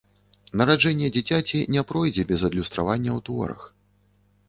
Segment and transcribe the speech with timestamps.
[0.61, 3.73] Нараджэнне дзіцяці не пройдзе без адлюстравання ў творах.